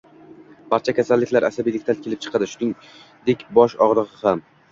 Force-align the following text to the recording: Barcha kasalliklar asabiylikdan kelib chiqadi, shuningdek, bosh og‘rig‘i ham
Barcha 0.71 0.93
kasalliklar 0.99 1.45
asabiylikdan 1.49 2.01
kelib 2.07 2.23
chiqadi, 2.27 2.49
shuningdek, 2.53 3.47
bosh 3.59 3.79
og‘rig‘i 3.87 4.09
ham 4.25 4.45